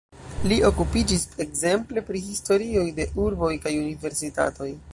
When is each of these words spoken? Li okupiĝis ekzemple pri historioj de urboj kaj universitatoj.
Li 0.51 0.55
okupiĝis 0.69 1.25
ekzemple 1.45 2.03
pri 2.09 2.21
historioj 2.29 2.87
de 3.01 3.07
urboj 3.25 3.51
kaj 3.67 3.75
universitatoj. 3.83 4.71